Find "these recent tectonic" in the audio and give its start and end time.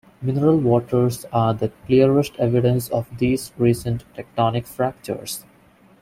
3.19-4.65